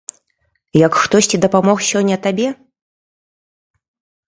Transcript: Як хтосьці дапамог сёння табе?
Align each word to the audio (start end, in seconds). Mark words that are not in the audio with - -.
Як 0.85 0.97
хтосьці 1.01 1.41
дапамог 1.45 1.85
сёння 1.91 2.21
табе? 2.27 2.47